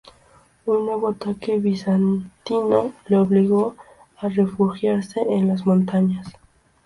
[0.65, 3.75] Un nuevo ataque bizantino le obligó
[4.17, 6.27] a refugiarse en las montañas.